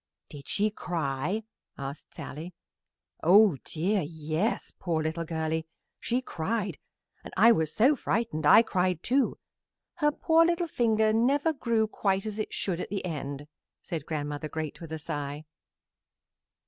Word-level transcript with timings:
"Did 0.29 0.47
she 0.47 0.71
cry?" 0.71 1.43
asked 1.77 2.15
Sallie. 2.15 2.55
"Oh 3.21 3.57
dear, 3.63 4.01
yes, 4.01 4.71
poor 4.79 5.03
little 5.03 5.25
girlie; 5.25 5.67
she 5.99 6.23
cried, 6.23 6.79
and 7.23 7.31
I 7.37 7.51
was 7.51 7.71
so 7.71 7.95
frightened 7.95 8.43
I 8.47 8.63
cried, 8.63 9.03
too. 9.03 9.37
Her 9.97 10.11
poor 10.11 10.43
little 10.43 10.65
finger 10.67 11.13
never 11.13 11.53
grew 11.53 11.85
quite 11.85 12.25
as 12.25 12.39
it 12.39 12.51
should 12.51 12.79
at 12.79 12.89
the 12.89 13.05
end," 13.05 13.45
said 13.83 14.07
Grandmother 14.07 14.49
Great, 14.49 14.81
with 14.81 14.91
a 14.91 14.97
sigh. 14.97 15.45